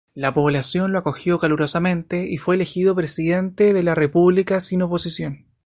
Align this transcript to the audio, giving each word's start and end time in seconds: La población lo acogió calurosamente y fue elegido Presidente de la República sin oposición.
La 0.15 0.33
población 0.33 0.93
lo 0.93 0.97
acogió 0.97 1.37
calurosamente 1.37 2.25
y 2.27 2.37
fue 2.37 2.55
elegido 2.55 2.95
Presidente 2.95 3.71
de 3.71 3.83
la 3.83 3.93
República 3.93 4.59
sin 4.59 4.81
oposición. 4.81 5.45